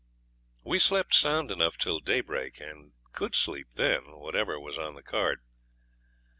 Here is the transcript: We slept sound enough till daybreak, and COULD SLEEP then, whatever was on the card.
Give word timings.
We 0.63 0.79
slept 0.79 1.13
sound 1.13 1.51
enough 1.51 1.77
till 1.77 1.99
daybreak, 1.99 2.59
and 2.59 2.93
COULD 3.13 3.35
SLEEP 3.35 3.67
then, 3.75 4.01
whatever 4.05 4.59
was 4.59 4.75
on 4.75 4.95
the 4.95 5.03
card. 5.03 5.41